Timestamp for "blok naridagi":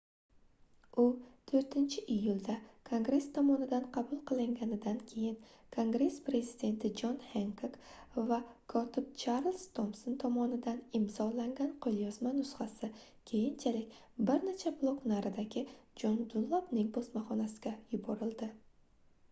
14.81-15.63